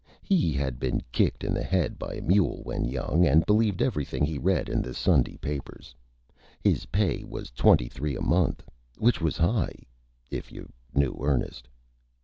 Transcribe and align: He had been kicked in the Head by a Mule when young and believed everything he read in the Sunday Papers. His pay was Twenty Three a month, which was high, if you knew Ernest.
He 0.23 0.51
had 0.53 0.79
been 0.79 1.03
kicked 1.11 1.43
in 1.43 1.53
the 1.53 1.61
Head 1.61 1.99
by 1.99 2.15
a 2.15 2.21
Mule 2.23 2.61
when 2.63 2.85
young 2.85 3.23
and 3.27 3.45
believed 3.45 3.83
everything 3.83 4.25
he 4.25 4.39
read 4.39 4.67
in 4.67 4.81
the 4.81 4.95
Sunday 4.95 5.37
Papers. 5.37 5.93
His 6.59 6.87
pay 6.87 7.23
was 7.23 7.51
Twenty 7.51 7.87
Three 7.87 8.15
a 8.15 8.19
month, 8.23 8.67
which 8.97 9.21
was 9.21 9.37
high, 9.37 9.75
if 10.31 10.51
you 10.51 10.73
knew 10.95 11.15
Ernest. 11.21 11.67